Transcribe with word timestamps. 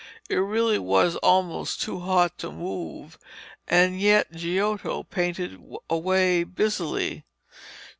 It 0.31 0.37
really 0.37 0.79
was 0.79 1.15
almost 1.17 1.79
too 1.79 1.99
hot 1.99 2.39
to 2.39 2.51
move, 2.51 3.19
and 3.67 4.01
yet 4.01 4.31
Giotto 4.31 5.03
painted 5.03 5.61
away 5.91 6.43
busily. 6.43 7.23